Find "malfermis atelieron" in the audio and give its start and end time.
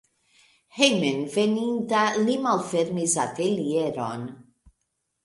2.45-4.25